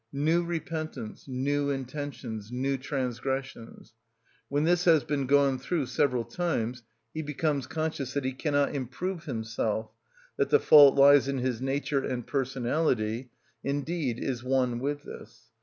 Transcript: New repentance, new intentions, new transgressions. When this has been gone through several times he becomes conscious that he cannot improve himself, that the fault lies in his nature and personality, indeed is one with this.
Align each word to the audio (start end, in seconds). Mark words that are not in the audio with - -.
New 0.11 0.43
repentance, 0.43 1.27
new 1.27 1.69
intentions, 1.69 2.51
new 2.51 2.75
transgressions. 2.75 3.93
When 4.49 4.63
this 4.63 4.85
has 4.85 5.03
been 5.03 5.27
gone 5.27 5.59
through 5.59 5.85
several 5.85 6.23
times 6.23 6.81
he 7.13 7.21
becomes 7.21 7.67
conscious 7.67 8.13
that 8.15 8.25
he 8.25 8.31
cannot 8.33 8.73
improve 8.73 9.25
himself, 9.25 9.91
that 10.37 10.49
the 10.49 10.59
fault 10.59 10.95
lies 10.95 11.27
in 11.27 11.37
his 11.37 11.61
nature 11.61 12.03
and 12.03 12.25
personality, 12.25 13.29
indeed 13.63 14.17
is 14.17 14.43
one 14.43 14.79
with 14.79 15.03
this. 15.03 15.51